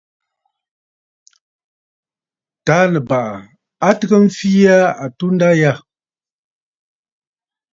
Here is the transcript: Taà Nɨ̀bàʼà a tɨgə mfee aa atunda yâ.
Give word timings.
Taà 2.65 2.79
Nɨ̀bàʼà 2.93 3.35
a 3.87 3.89
tɨgə 3.99 4.17
mfee 4.25 4.65
aa 4.77 4.89
atunda 5.03 5.49
yâ. 5.61 5.73